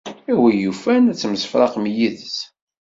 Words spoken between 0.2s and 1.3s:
A win yufan ad